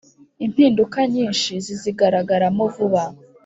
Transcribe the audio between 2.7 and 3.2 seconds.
vuba